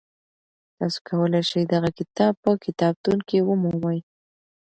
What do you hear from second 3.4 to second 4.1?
ومومئ.